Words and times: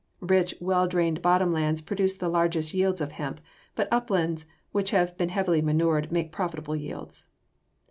Rich, 0.23 0.55
well 0.59 0.87
drained 0.87 1.21
bottom 1.21 1.53
lands 1.53 1.79
produce 1.79 2.15
the 2.15 2.27
largest 2.27 2.73
yields 2.73 3.01
of 3.01 3.11
hemp, 3.11 3.39
but 3.75 3.87
uplands 3.91 4.47
which 4.71 4.89
have 4.89 5.15
been 5.15 5.29
heavily 5.29 5.61
manured 5.61 6.11
make 6.11 6.31
profitable 6.31 6.75
yields. 6.75 7.27